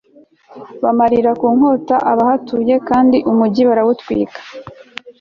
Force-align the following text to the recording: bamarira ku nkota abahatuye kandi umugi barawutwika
bamarira 0.83 1.31
ku 1.39 1.47
nkota 1.55 1.95
abahatuye 2.11 2.75
kandi 2.89 3.17
umugi 3.31 3.61
barawutwika 3.69 4.39